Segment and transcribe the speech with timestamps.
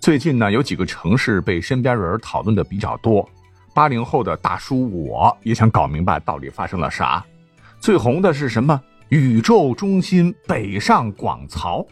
[0.00, 3.28] 最近呢，有几个城市被身边人讨论的比较多。
[3.74, 7.24] 八零后的大叔我也想搞明白到底发生了啥。
[7.80, 8.80] 最红的是什么？
[9.08, 11.86] 宇宙中心北上广曹。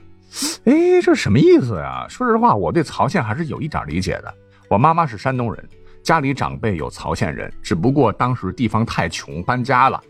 [0.65, 2.07] 哎，这什么意思呀？
[2.09, 4.33] 说实话，我对曹县还是有一点理解的。
[4.69, 5.69] 我妈妈是山东人，
[6.03, 10.03] 家里长辈有曹县人，只不过当时地方太穷，搬家了。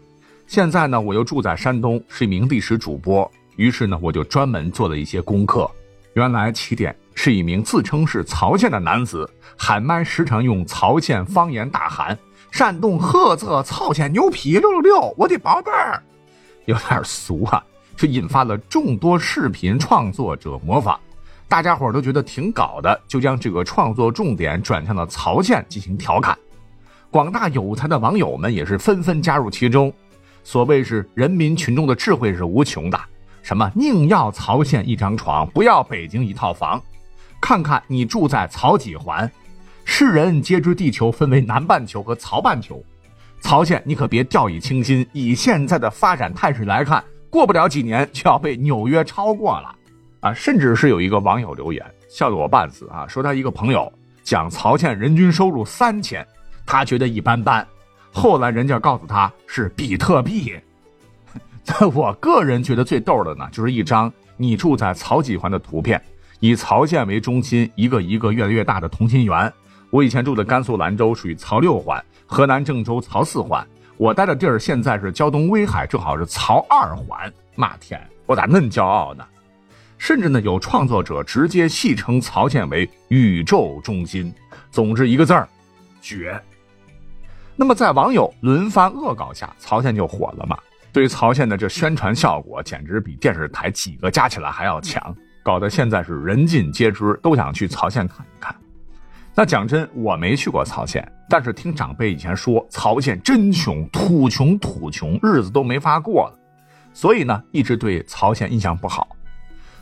[0.47, 5.71] 现在呢，我又住在山东，是一名历史主播，于是呢，我就专门做了一些功课。
[6.15, 12.19] 原来起点是一名自称是曹县的男子，喊麦时常用曹县方言大喊
[12.51, 16.03] ：“山东菏泽曹县牛皮六六六，我的宝贝儿！”
[16.67, 17.65] 有点俗啊，
[17.97, 20.99] 却引发了众多视频创作者模仿。
[21.47, 26.37] 大家伙都觉得挺搞的，就将这个创作重点转向了曹县进行调侃。
[27.11, 29.93] 广大有才的网友们也是纷纷加入其中。
[30.43, 33.01] 所谓是人民群众的智慧是无穷的。
[33.43, 36.83] 什么宁要曹县一张床，不要北京一套房？
[37.45, 39.31] 看看你住在曹几环？
[39.85, 42.83] 世人皆知地球分为南半球和曹半球，
[43.43, 45.07] 曹县你可别掉以轻心。
[45.13, 49.77] 以现在的发展态势来看，过不了几年就要被纽约超过了
[50.21, 50.33] 啊！
[50.33, 56.27] 甚至是有一个网友留言，笑得我半死啊，说他一个朋友讲曹县人均收入三千，
[56.65, 57.67] 他觉得一般般，
[58.11, 60.59] 后来人家告诉他是比特币。
[61.93, 66.03] 我个人觉得最逗的呢，就是一张你住在曹几环的图片，
[66.45, 69.51] 以曹县为中心，一个一个越来越大的同心圆。
[69.89, 77.33] 我以前住的甘肃兰州属于曹六环，河南郑州曹四环，我待的地儿现在是胶东威海，正好是曹二环。
[77.55, 79.25] 妈天，我咋恁骄傲呢？
[79.97, 84.31] 甚至呢，有创作者直接戏称曹县为宇宙中心。
[84.71, 85.49] 总之一个字儿，
[86.03, 86.39] 绝。
[87.57, 90.59] 那么在网友轮番恶搞下，曹县就火了嘛？
[90.93, 98.53] 对曹县的这宣传效果，简直比电视台几个加起来还要强，搞得现在是人尽皆知，都想去曹县看一看。
[99.35, 106.39] 那讲真，我没去过曹县，但是听长辈以前说，曹县真穷，土穷土穷，日子都没法过了，
[106.95, 109.07] 所以呢，一直对曹县印象不好。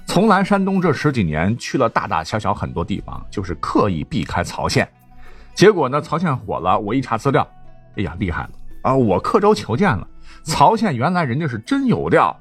[0.04, 4.88] 从来山东这十几年去了大大小小很多地方，就是刻意避开曹县。
[5.54, 7.46] 结果呢，曹县火了，我一查资料，
[7.96, 8.50] 哎呀，厉害了
[8.82, 8.96] 啊！
[8.96, 10.08] 我刻舟求剑了。
[10.42, 12.36] 曹县原来人家是真有料，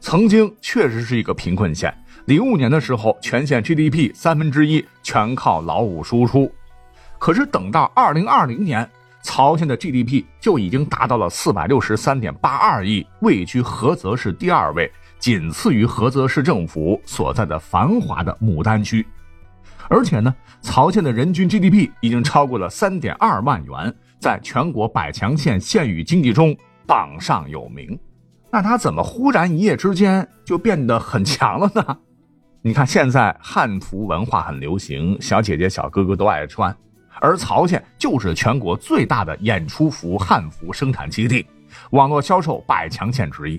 [0.00, 1.94] 曾经确实是一个贫困县。
[2.24, 6.50] 零五年的时候，全县 GDP 三分之一全靠劳务输出。
[7.18, 8.88] 可是等到二零二零年，
[9.22, 19.06] 曹县的 GDP 就已经达到了四百六十三点八二亿，位居菏泽市第二位，仅次于菏泽市政府所在的繁华的牡丹区。
[19.88, 26.56] 而且呢，曹县的人均 GDP 已经超过了三点二万元，在全国百强县县域经济中。
[26.86, 27.96] 榜上有名，
[28.52, 31.98] 那他怎么忽然一夜之间就变得很强了呢？
[32.62, 36.76] 你看现在汉服文化很流行，小姐姐小哥哥都爱穿，
[37.20, 41.46] 而曹县就是全国最大的演出服汉服生产基地，
[41.92, 43.58] 网络销售百强县之一。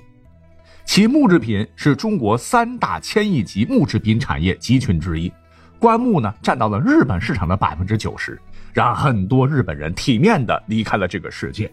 [0.84, 5.32] 其木制品是中国三大千亿级木制品产业集群之一，
[5.80, 8.40] 棺木呢占到了日本市场的百分之九十，
[8.74, 11.72] 让很多日本人体面的离开了这个世界。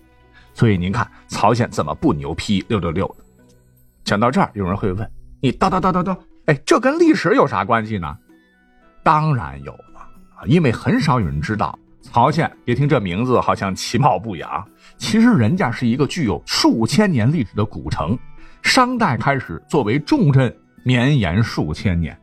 [0.58, 3.24] 所以您看，曹县怎么不牛批六六六的？
[4.02, 5.08] 讲到这儿，有人会问：
[5.41, 8.12] 你叨叨叨叨叨，哎，这跟历史有啥关系呢？
[9.04, 10.10] 当然有了，
[10.47, 18.18] 因为很少有人知道，曹县别听这名字好像其貌不扬，其实人家是一个具有数千年历史的古城，
[18.60, 20.52] 商代开始作为重镇，
[20.82, 22.18] 绵延数千年。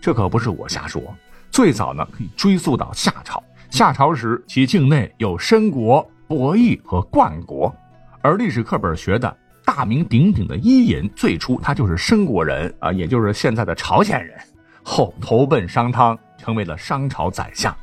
[0.00, 1.02] 这可不是我瞎说，
[1.50, 6.08] 最早呢可以追溯到夏朝，夏朝时其境内有申国。
[6.30, 7.74] 博弈和冠国，
[8.22, 14.38] 而历史课本学的大名鼎鼎的伊尹，最初他就是申国人啊，也就是现在的朝鲜人，
[14.84, 17.76] 后投奔商汤，成为了商朝宰相。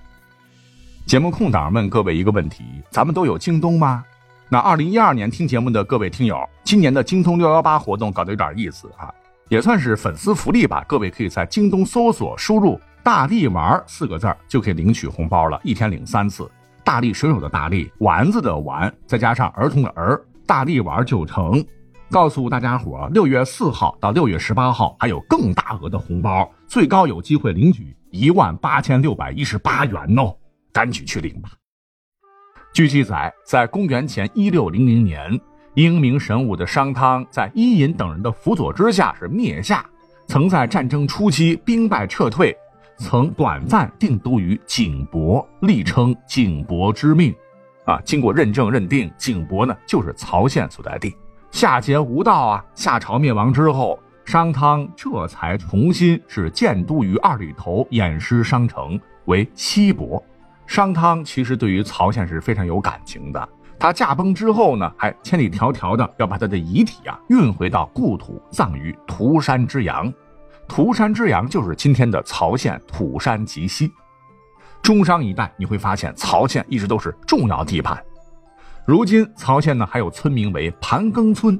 [1.06, 4.02] 节目空档问各位一个问题：咱们都有京东吗？
[4.48, 9.14] 那二零一二年听节目的各位听友，今年的京东六幺八活动搞得有点意思啊，
[9.50, 10.86] 也算是粉丝福利吧。
[10.88, 16.50] 各位可以在京东搜索输入“大力丸”四个字就可以领取红包了，一天领三次。
[16.88, 21.62] 大力水手的大力丸子的丸，再加上儿童的儿，大力丸就成。
[22.10, 30.34] 告诉大家伙，六月四号到六月十八号还有更大额的红包，最高有机会领取一万八千六百一十八元哦，
[30.72, 31.50] 赶紧去领吧。
[32.72, 35.38] 据记载，在公元前一六零零年，
[35.74, 39.86] 英明神武的商汤在伊尹等人的辅佐之下是灭夏，
[40.30, 42.58] 曾在战争初期兵败撤退。
[42.98, 47.34] 曾短暂定都于景伯，历称景伯之命，
[47.86, 51.16] 啊，经过认证认定，景伯呢就是曹县所在地。
[51.52, 60.22] 夏桀无道啊，夏朝灭亡之后，商汤这才重新是建都于二里头偃师商城为西伯。
[60.66, 63.50] 商汤其实对于曹县是非常有感情的。
[63.80, 70.12] 他驾崩之后呢，还千里迢迢的要把他的遗体啊运回到故土，葬于涂山之阳。
[70.68, 73.92] 涂山之阳就是今天的曹县土山集西。
[74.82, 78.02] 中商一带你会发现，曹县一直都是重要地盘。
[78.86, 81.60] 如今曹县呢还有村名为盘庚村。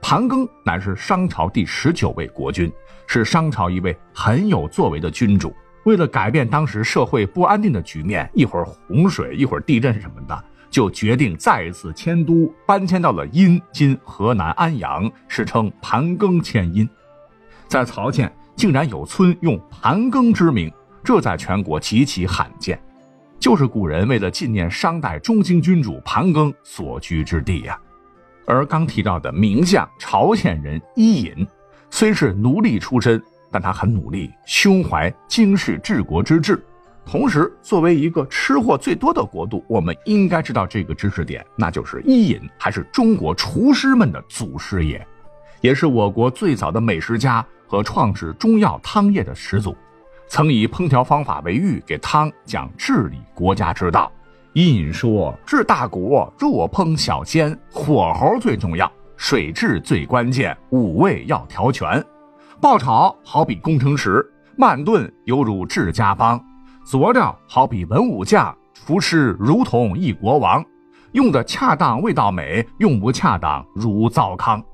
[0.00, 2.72] 盘庚乃是商朝第十九位国君，
[3.06, 5.54] 是商朝一位很有作为的君主。
[5.84, 10.44] 为了改变当时社会不安定的局面，一会儿洪水，一会儿地震什么的。
[10.70, 16.88] 就决定再一次迁都，搬迁到了殷（今河南安阳），史称盘庚迁殷。
[17.68, 20.72] 在曹县竟然有村用盘庚之名，
[21.04, 22.80] 这在全国极其罕见，
[23.38, 27.78] 就是古人为了纪念商代中兴君主盘庚所居之地呀。
[28.46, 31.46] 而刚提到的名将朝鲜人伊尹，
[31.90, 36.64] 虽是奴隶出身，但他很努力，胸怀经世治国之志。
[37.04, 45.06] 同时，作为一个吃货最多的国度，我们应该知道这个知识点，那就是伊尹还是中国厨师们的祖师爷，
[45.60, 49.76] 也是我国最早的美食家和创始中药汤业的始祖，
[50.28, 54.10] 曾以烹调方法为喻，给汤讲治理国家之道。
[54.54, 62.04] 印说：“治大国，若烹小鲜，火候最重要，水质最关键，五味要调全。
[62.60, 64.24] 爆炒好比工程师，
[64.56, 66.42] 慢炖犹如治家邦。”
[66.84, 70.64] 佐料好比文武将，厨师如同一国王，
[71.12, 74.64] 用的恰当味道美，用不恰当如糟糠。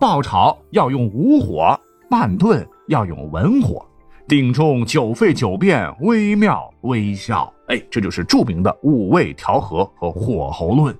[0.00, 3.86] 爆炒要用武火，慢炖要用文火，
[4.26, 7.52] 鼎中九沸九变，微妙微笑。
[7.68, 10.96] 哎，这就是著名的五味调和和火候论。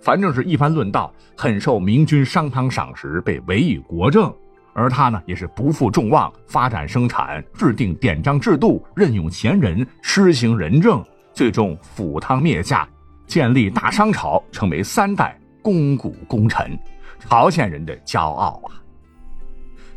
[0.00, 4.32] 反正是一番论道，很受明君商汤赏识，被委以国政。
[4.74, 12.88] 而他呢，也是不负众望，发展生产，制定典章制度，任用贤人，施行仁政，最终抚汤灭夏，
[13.26, 16.78] 建立大商朝，成为三代肱骨功臣，
[17.18, 18.80] 朝鲜人的骄傲啊！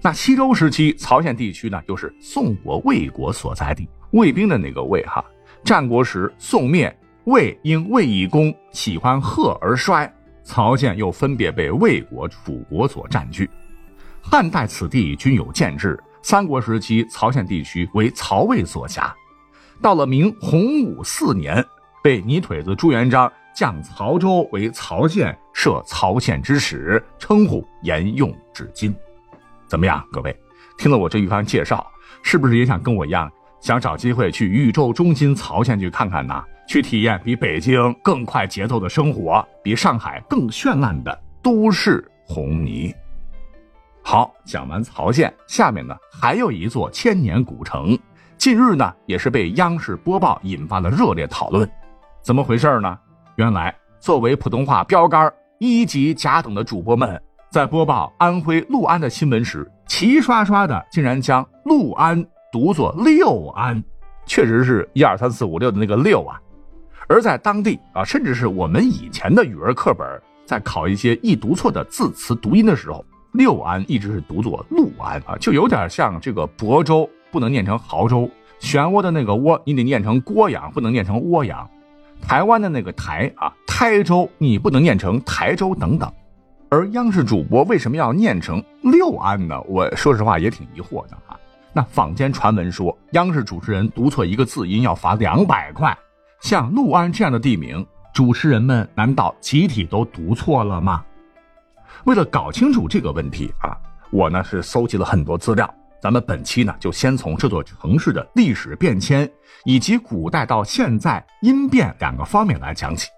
[0.02, 5.24] 那西周时期，曹县地区呢，又是宋国、魏国所在地，魏兵的那个魏哈。
[5.64, 6.96] 战国时，宋灭
[7.26, 10.12] 魏，因魏以公喜欢贺而衰，
[10.44, 13.50] 曹县又分别被魏国、楚国所占据。
[14.22, 19.14] 汉代此地均有建制，三国时期曹县地区为曹魏所辖。
[19.82, 21.64] 到了明洪武四年，
[22.02, 28.96] 被泥腿子朱元璋降曹州为曹县，设曹县之始，称呼沿用至今。
[29.68, 30.34] 怎么样，各位？
[30.78, 31.86] 听了我这一番介绍，
[32.24, 33.30] 是不是也想跟我一样，
[33.60, 36.42] 想找机会去宇宙中心曹县去看看呢？
[36.70, 42.96] 去体验比北京更快节奏的生活，比上海更绚烂的都市红泥？
[44.02, 48.00] 好，讲完曹县，下面呢还有一座千年古城，
[48.38, 51.70] 近日呢也是被央视播报，引发了热烈讨论。
[52.22, 52.98] 怎么回事呢？
[53.40, 57.18] 原来作为普通话标杆一级甲等的主播们，
[57.50, 62.22] 在播报安徽六安的新闻时，齐刷刷的竟然将六安
[62.52, 63.82] 读作六安，
[64.26, 66.38] 确实是一二三四五六的那个六啊。
[67.08, 70.06] 而在当地啊，甚至是我们以前的语文课本，
[70.46, 73.06] 在考一些易读错的字词读音的时候。
[73.32, 81.70] 六安一直是读作陆安啊，就有点像这个亳州不能念成亳州，漩涡的那个涡你得念成郭阳，不能念成涡阳。
[82.22, 86.12] 台湾的那个台啊，台州你不能念成台州等等。
[86.70, 89.60] 而央视主播为什么要念成六安呢？
[89.62, 91.36] 我说实话也挺疑惑的啊。
[91.74, 95.98] 那坊间传闻说，央视主持人读错一个字音要罚两百块。
[96.42, 101.04] 像陆安这样的地名，主持人们难道集体都读错了吗？
[102.06, 103.76] 为了搞清楚这个问题啊，
[104.12, 105.68] 我呢是搜集了很多资料。
[106.02, 109.30] 咱们本期呢就先从这座城市的历史变迁
[109.66, 113.10] 以及古代到现在因变两个方面来讲起。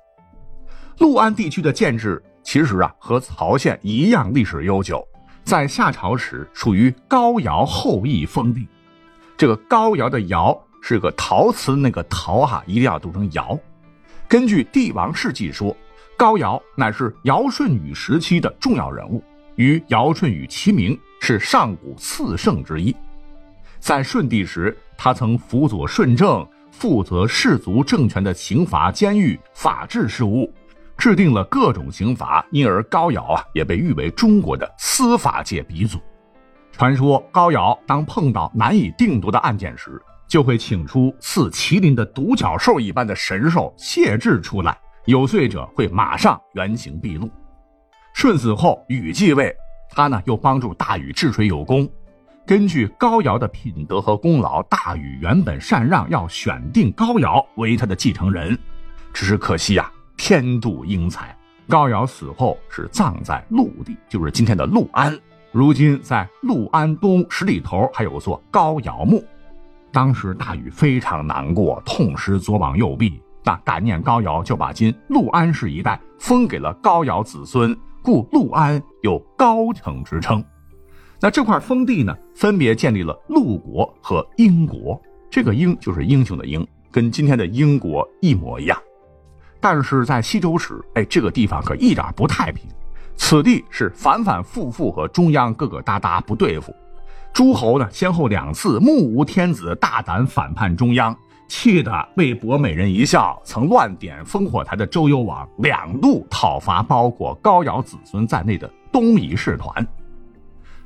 [1.00, 5.08] 陆安地区的建制其实啊和曹县一样历史悠久，
[5.44, 8.68] 在夏朝时属于高尧后裔封地。
[9.38, 13.58] 这个高尧的尧是个陶瓷那个陶哈，一定要读成尧。
[14.28, 15.76] 根据《帝王世纪》说。
[16.18, 19.24] 高尧乃是尧舜禹时期的重要人物，
[19.56, 22.96] 与尧舜禹齐名，是上古四圣之一。
[23.80, 30.52] 在舜帝时，他曾辅佐舜政，负责氏族政权的刑罚、监狱、法治事务，
[30.98, 36.00] 制定了各种刑罚，因而高尧啊也被誉为中国的司法界鼻祖。
[36.72, 44.78] 传说高尧当碰到难以定夺的案件时，就会请出似麒麟的独角兽一般的神兽谢豸出来。
[45.06, 47.28] 有罪者会马上原形毕露。
[48.22, 49.52] 舜死后，禹继位，
[49.90, 51.90] 他呢又帮助大禹治水有功，
[52.46, 58.56] 根据高尧的品德和功劳，大禹原本禅让要选定高尧为他的继承人，
[59.12, 61.36] 只是可惜呀，天妒英才，
[61.68, 65.18] 高尧死后是葬在陆地，就是今天的陆安。
[65.52, 69.26] 如今在陆安东十里头还有座高尧墓。
[69.92, 80.44] 当时大禹非常难过，痛失左膀右臂，那感念高尧，就把今陆安市一带封给了高尧子孙，故陆安有高城之称。
[81.20, 85.00] 那这块封地呢，分别建立了陆国和英国。
[85.30, 88.78] 这个“英”就是英雄的“英”，跟今天的英国一模一样。
[89.60, 92.66] 但是在西周时，哎，这个地方可一点不太平。
[93.16, 96.74] 此地是反反复复和中央疙疙瘩瘩不对付，
[97.32, 101.16] 诸侯呢先后两次目无天子，大胆反叛中央，
[101.52, 109.86] 气得为博美人一笑，曾乱点烽火台的周幽王两度讨伐包括高尧子孙在内的东夷士团。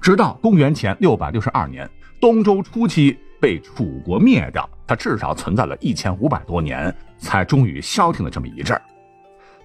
[0.01, 1.87] 直到公元前六百六十二年，
[2.19, 8.81] 东周初期被楚国灭掉，它至少存在了一千五百多年，才终于消停了这么一阵儿。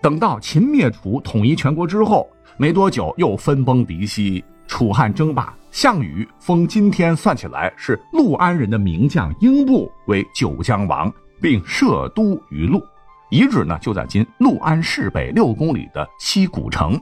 [0.03, 2.29] 等到秦灭楚，统一全国之后，
[2.59, 5.57] 没多久又分崩离析，楚汉争霸。
[5.71, 12.83] 项羽封今天算起来是陆安人的名将英布为九江王，并设都于陆，
[13.31, 17.01] 遗址呢就在今陆安市北六公里的西古城。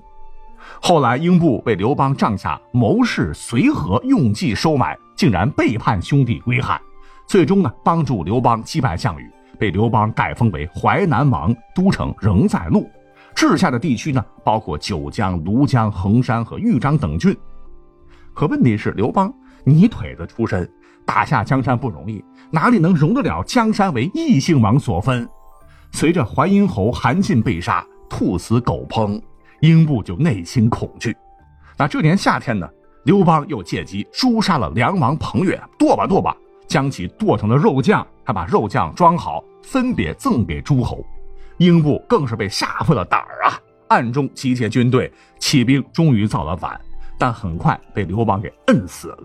[0.83, 6.79] 后来，英布被刘邦帐下谋士随和用计收买，竟然背叛兄弟归汉，
[7.27, 12.87] 最终呢帮助刘邦击败项羽，被刘邦改封为淮南王，都城仍在陆，
[13.35, 17.35] 治下的地区呢包括九江、庐江、衡山和豫章等郡。
[18.39, 20.71] 可问题是，刘邦泥腿子出身，
[21.05, 25.29] 打下江山不容易，哪里能容得了江山为异姓王所分？
[25.91, 29.21] 随着淮阴侯韩信被杀，兔死狗烹。
[29.59, 31.17] 英布就内心恐惧。
[31.77, 32.69] 那这年夏天呢，
[33.03, 36.37] 刘邦又借机诛杀了梁王彭越，剁吧剁吧，
[36.69, 41.05] 将其剁成了肉酱，还把肉酱装好，分别赠给诸侯。
[41.57, 46.81] 英布更是被吓破了胆儿啊，暗中集结军队，起兵，终于造了反，
[47.19, 49.25] 但很快被刘邦给摁死了。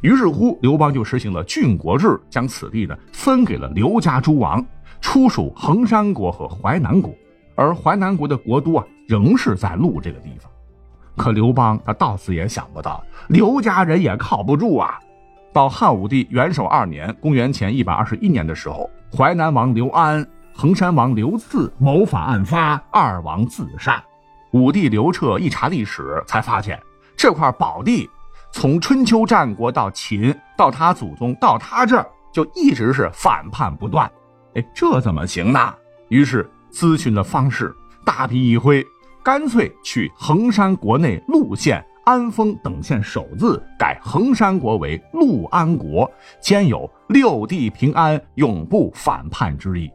[0.00, 4.64] 于是乎，刘邦就实行了郡国制，将此地呢分给了刘家诸王，
[5.00, 7.12] 出属衡山国和淮南国。
[7.56, 10.48] 而淮南国的国都啊，仍是在鹿这个地方。
[11.16, 14.96] 可刘邦他到死也想不到，刘家人也靠不住啊。
[15.52, 24.00] 到汉武帝元首二年（公元前一百二十一年）的时候，淮南王刘安、衡山王刘赐谋反案发，二王自杀。
[24.52, 26.78] 武帝刘彻一查历史，才发现
[27.18, 28.08] 这块宝地，
[28.52, 34.10] 从春秋战国到秦，到他祖宗，到他这儿，就一直是反叛不断。
[34.54, 35.74] 哎，这怎么行呢？
[36.08, 36.48] 于是。
[36.70, 38.84] 咨询的方式，大笔一挥，
[39.22, 46.08] 干脆去衡山国内陆县、安丰等县首字，改衡山国为陆安国，
[46.42, 49.90] 兼有六地平安、永不反叛之意。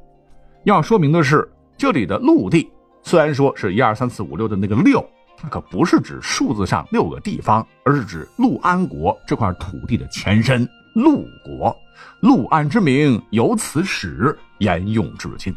[0.64, 2.72] 要说明的是，这里的陆地
[3.04, 5.08] 虽然说是一二三四五六的那个六，
[5.50, 11.76] 可不是指数字上六个地方，而是指陆安国这块土地的前身——陆国。
[12.22, 15.54] 陆安之名由此始，沿用至今。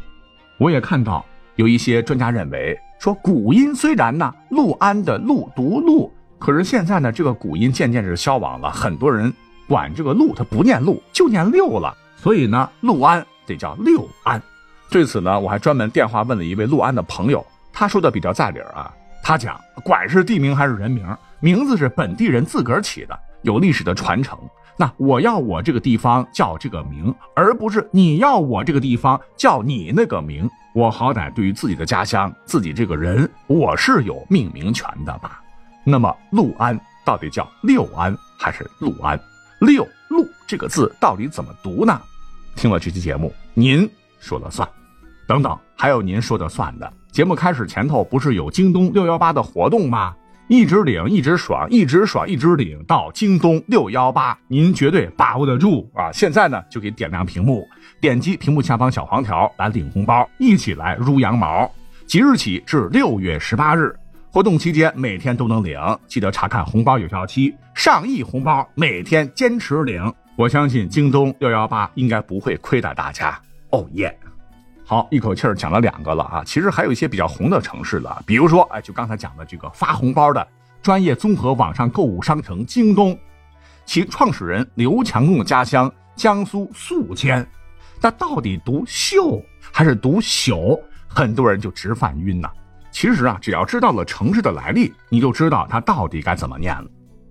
[0.57, 1.25] 我也看到
[1.55, 9.33] 有一些专家认为，说古音虽然呢，陆安的陆读陆，可是现在呢，这个古音渐渐是消亡了，很多人
[9.67, 14.41] 管这个陆，他不念陆，就念六了，所以呢，陆安得叫六安。
[14.89, 18.93] 对此呢，我还专门电话问了一位陆安的朋友，他说的比较在理儿啊，
[19.27, 21.05] 他讲，管是地名还是人名，
[21.41, 24.39] 名字是本地人自个儿起的，有历史的传承。
[24.77, 30.49] 那我要我这个地方叫这个名，而不是你要我这个地方叫你那个名。
[30.73, 35.41] 我好歹对于自己的家乡、自己这个人，我是有命名权的吧？
[35.83, 39.19] 那么陆安到底叫六安还是陆安？
[39.59, 42.01] 六陆这个字到底怎么读呢？
[42.55, 43.89] 听了这期节目，您
[44.21, 44.65] 说了算。
[45.27, 46.93] 等等，还有您说的算的。
[47.17, 50.15] 节目开始前头不是有京东六幺八的活动吗？
[50.47, 56.11] 一直领，一直爽，一直爽，一直领，到京东六幺八，您绝对把握得住啊！
[56.11, 57.67] 现在呢，就给点亮屏幕，
[57.99, 61.67] 点击屏幕下方小黄条来领红包，一起来撸羊毛。
[62.05, 63.95] 即日起至六月十八日，
[64.31, 67.51] 活动期间每天都能领，记得查看红包有效期。
[67.73, 73.41] 上亿红包每天坚持领，我相信京东六幺八应该不会亏待大家。
[73.71, 74.15] 哦耶！
[74.89, 76.41] 好，一口气儿讲了两个了啊！
[76.45, 80.47] 其实还有一些比较红的城市了，比如说，哎，就刚才讲的这个发红包的
[80.81, 83.19] 专业综合网上购物商城京东，
[83.83, 87.45] 其创始人刘强东的家乡江苏宿迁，
[87.99, 90.79] 那到底读秀还是读朽？
[91.05, 92.49] 很多人就直犯晕呐。
[92.89, 96.87] 其实啊，只要知道了城市的来历，你就知道它到底该怎么念了。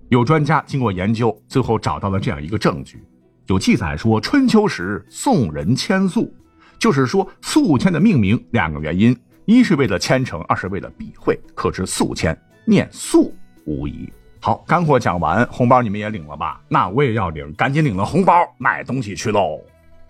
[0.09, 3.03] 有专家经过研究，最后找到了这样一个证据，
[3.47, 6.31] 有记载说春秋时宋人迁宿，
[6.79, 13.33] 就是说宿迁的命名两个原因，一是为了虔诚，二是为了避讳，可知宿迁念宿
[13.65, 14.11] 无疑。
[14.39, 16.61] 好，干货讲完，红包你们也领了吧？
[16.69, 19.59] 那我也要领，赶紧领了红包买东西去喽！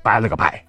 [0.03, 0.63] 拜了个拜。